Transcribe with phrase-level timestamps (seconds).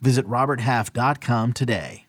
[0.00, 2.06] Visit RobertHalf.com today.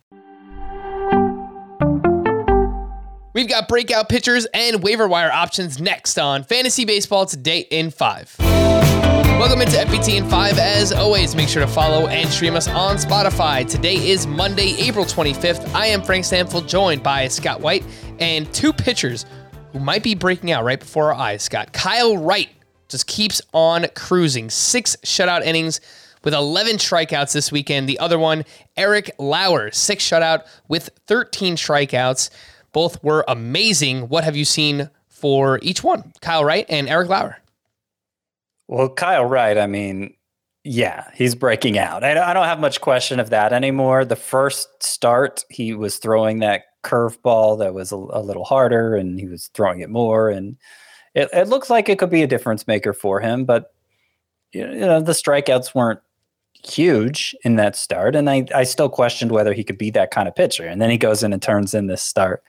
[3.34, 8.36] We've got breakout pitchers and waiver wire options next on Fantasy Baseball Today in 5.
[8.40, 10.58] Welcome into FBT in 5.
[10.58, 13.66] As always, make sure to follow and stream us on Spotify.
[13.66, 15.74] Today is Monday, April 25th.
[15.74, 17.86] I am Frank Stampfl, joined by Scott White
[18.20, 19.26] and two pitchers
[19.72, 21.72] who might be breaking out right before our eyes, Scott.
[21.72, 22.50] Kyle Wright
[22.90, 24.50] just keeps on cruising.
[24.50, 25.80] Six shutout innings
[26.24, 27.88] with 11 strikeouts this weekend.
[27.88, 28.46] The other one,
[28.78, 32.30] Eric Lauer, six shutout with 13 strikeouts.
[32.72, 34.10] Both were amazing.
[34.10, 36.14] What have you seen for each one?
[36.22, 37.38] Kyle Wright and Eric Lauer.
[38.68, 40.14] Well, Kyle Wright, I mean,
[40.64, 42.04] yeah, he's breaking out.
[42.04, 44.06] I don't have much question of that anymore.
[44.06, 49.20] The first start, he was throwing that curveball that was a, a little harder and
[49.20, 50.30] he was throwing it more.
[50.30, 50.58] And
[51.16, 53.74] it, it looks like it could be a difference maker for him, but
[54.52, 56.00] you know, the strikeouts weren't
[56.64, 58.16] huge in that start.
[58.16, 60.66] And I, I still questioned whether he could be that kind of pitcher.
[60.66, 62.44] And then he goes in and turns in this start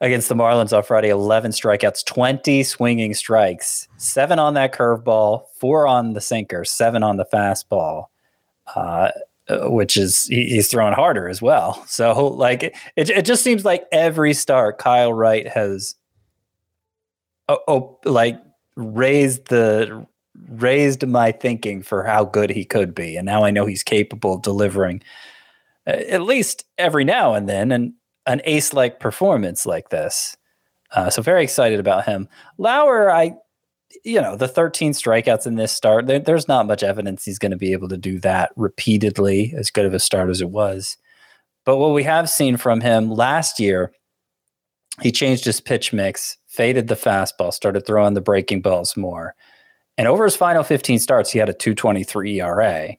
[0.00, 5.86] against the Marlins on Friday 11 strikeouts, 20 swinging strikes, seven on that curveball, four
[5.86, 8.06] on the sinker, seven on the fastball.
[8.74, 9.10] Uh,
[9.48, 11.84] which is he's throwing harder as well.
[11.94, 15.94] So like it, it just seems like every start Kyle Wright has
[17.48, 18.40] oh, oh like
[18.74, 20.06] raised the
[20.48, 23.16] raised my thinking for how good he could be.
[23.16, 25.02] And now I know he's capable of delivering
[25.86, 27.94] uh, at least every now and then and
[28.26, 30.36] an ace like performance like this.
[30.92, 32.28] Uh, so very excited about him.
[32.56, 33.34] Lauer, I,
[34.04, 37.50] you know, the 13 strikeouts in this start, there, there's not much evidence he's going
[37.50, 40.96] to be able to do that repeatedly, as good of a start as it was.
[41.64, 43.92] But what we have seen from him last year,
[45.00, 49.34] he changed his pitch mix, faded the fastball, started throwing the breaking balls more.
[49.96, 52.96] And over his final 15 starts, he had a 223 ERA.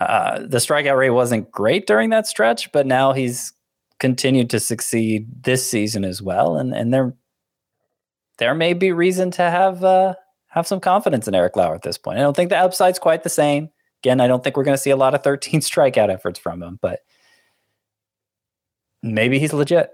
[0.00, 3.52] Uh, the strikeout rate wasn't great during that stretch, but now he's
[3.98, 6.56] continued to succeed this season as well.
[6.56, 7.14] And and there
[8.38, 10.14] there may be reason to have uh,
[10.48, 12.18] have some confidence in Eric Lauer at this point.
[12.18, 13.68] I don't think the upside's quite the same.
[14.02, 16.62] Again, I don't think we're going to see a lot of 13 strikeout efforts from
[16.62, 17.00] him, but
[19.02, 19.90] maybe he's legit.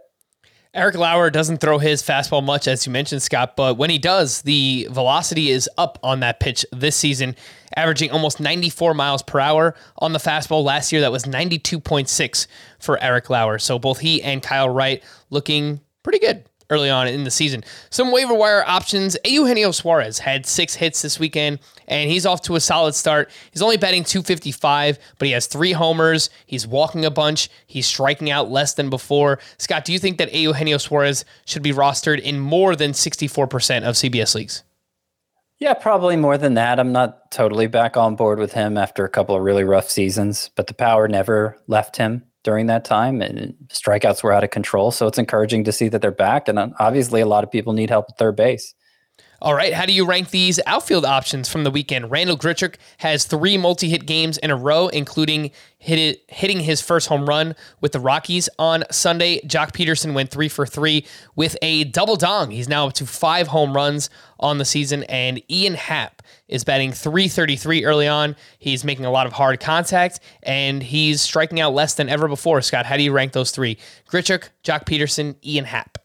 [0.76, 4.42] Eric Lauer doesn't throw his fastball much, as you mentioned, Scott, but when he does,
[4.42, 7.34] the velocity is up on that pitch this season,
[7.74, 10.62] averaging almost 94 miles per hour on the fastball.
[10.62, 12.46] Last year, that was 92.6
[12.78, 13.58] for Eric Lauer.
[13.58, 17.64] So both he and Kyle Wright looking pretty good early on in the season.
[17.88, 19.16] Some waiver wire options.
[19.24, 21.58] Eugenio Suarez had six hits this weekend,
[21.88, 23.30] and he's off to a solid start.
[23.50, 26.30] He's only batting 255, but he has three homers.
[26.46, 27.48] He's walking a bunch.
[27.66, 29.38] He's striking out less than before.
[29.58, 33.94] Scott, do you think that Eugenio Suarez should be rostered in more than 64% of
[33.94, 34.62] CBS leagues?
[35.58, 36.78] Yeah, probably more than that.
[36.78, 40.50] I'm not totally back on board with him after a couple of really rough seasons,
[40.54, 44.90] but the power never left him during that time, and strikeouts were out of control.
[44.90, 46.46] So it's encouraging to see that they're back.
[46.46, 48.74] And obviously, a lot of people need help at third base.
[49.42, 52.10] All right, how do you rank these outfield options from the weekend?
[52.10, 57.08] Randal Grichuk has three multi-hit games in a row, including hit it, hitting his first
[57.08, 59.40] home run with the Rockies on Sunday.
[59.40, 61.04] Joc Pederson went three for three
[61.34, 62.50] with a double dong.
[62.50, 64.08] He's now up to five home runs
[64.40, 68.36] on the season, and Ian Happ is batting 333 early on.
[68.58, 72.62] He's making a lot of hard contact, and he's striking out less than ever before.
[72.62, 73.76] Scott, how do you rank those three?
[74.08, 75.98] Grichuk, Joc Pederson, Ian Happ.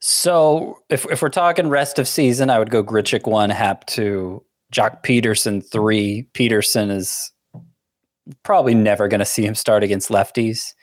[0.00, 4.44] So if if we're talking rest of season, I would go Grichuk one, Happ two,
[4.72, 6.28] Joc Pederson three.
[6.34, 7.32] Pederson is
[8.42, 10.74] probably never going to see him start against lefties.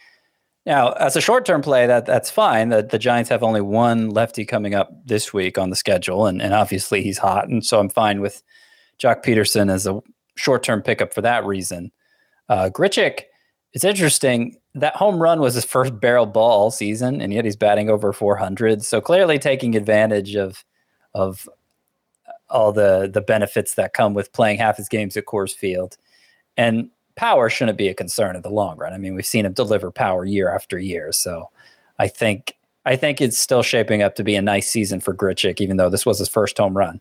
[0.65, 2.69] Now, as a short term play, that that's fine.
[2.69, 6.41] The, the Giants have only one lefty coming up this week on the schedule, and,
[6.41, 8.41] and obviously he's hot, and so I'm fine with
[9.01, 10.01] Joc Pederson as a
[10.35, 11.91] short term pickup for that reason.
[12.49, 13.21] Uh, Grichuk,
[13.73, 17.55] it's interesting that home run was his first barrel ball all season, and yet he's
[17.55, 18.83] batting over 400.
[18.83, 20.63] So clearly taking advantage of
[21.13, 21.47] of
[22.27, 25.97] uh, all the the benefits that come with playing half his games at Coors Field,
[26.57, 28.93] and power shouldn't be a concern in the long run.
[28.93, 31.49] I mean, we've seen him deliver power year after year, so
[31.99, 32.55] I think
[32.85, 35.89] I think it's still shaping up to be a nice season for Grichuk, even though
[35.89, 36.99] this was his first home run.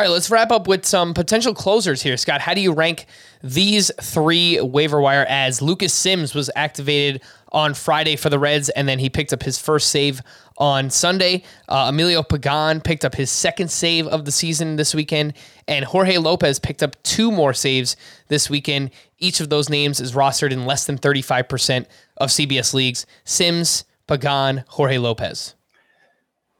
[0.00, 2.16] All right, let's wrap up with some potential closers here.
[2.16, 3.04] Scott, how do you rank
[3.42, 5.60] these three waiver wire ads?
[5.60, 7.20] Lucas Sims was activated
[7.52, 10.22] on Friday for the Reds, and then he picked up his first save
[10.56, 11.42] on Sunday.
[11.68, 15.34] Uh, Emilio Pagan picked up his second save of the season this weekend,
[15.68, 17.94] and Jorge Lopez picked up two more saves
[18.28, 18.92] this weekend.
[19.18, 21.84] Each of those names is rostered in less than 35%
[22.16, 23.04] of CBS leagues.
[23.24, 25.56] Sims, Pagan, Jorge Lopez.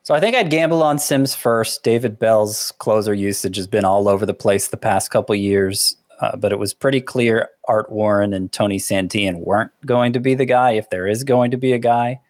[0.02, 1.82] So I think I'd gamble on Sims first.
[1.82, 6.36] David Bell's closer usage has been all over the place the past couple years, uh,
[6.36, 10.46] but it was pretty clear Art Warren and Tony Santillan weren't going to be the
[10.46, 12.20] guy if there is going to be a guy.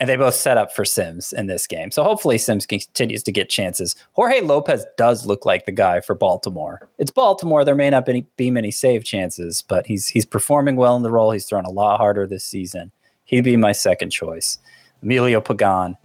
[0.00, 1.90] And they both set up for Sims in this game.
[1.90, 3.96] So hopefully Sims continues to get chances.
[4.12, 6.88] Jorge Lopez does look like the guy for Baltimore.
[6.98, 7.64] It's Baltimore.
[7.64, 11.10] There may not be, be many save chances, but he's he's performing well in the
[11.10, 11.32] role.
[11.32, 12.92] He's thrown a lot harder this season.
[13.24, 14.58] He'd be my second choice.
[15.02, 15.96] Emilio Pagan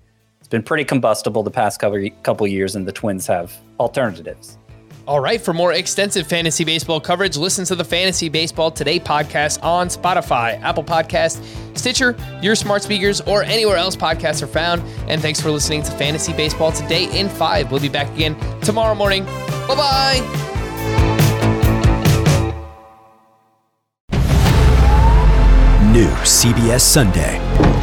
[0.47, 4.57] been pretty combustible the past couple couple years, and the Twins have alternatives.
[5.05, 9.61] All right, for more extensive fantasy baseball coverage, listen to the Fantasy Baseball Today podcast
[9.61, 11.43] on Spotify, Apple Podcast,
[11.77, 14.81] Stitcher, your smart speakers, or anywhere else podcasts are found.
[15.09, 17.69] And thanks for listening to Fantasy Baseball Today in 5.
[17.69, 19.25] We'll be back again tomorrow morning.
[19.67, 20.53] Bye bye.
[25.91, 27.82] New CBS Sunday.